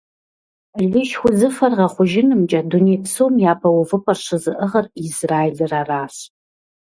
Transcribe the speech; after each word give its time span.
Лышх 0.91 1.19
узыфэр 1.27 1.73
гъэхъужынымкӀэ 1.77 2.59
дуней 2.69 2.99
псом 3.03 3.33
япэ 3.51 3.69
увыпӀэр 3.77 4.17
щызыӀыгъыр 4.25 4.85
Израилыр 5.05 5.71
аращ. 5.81 6.15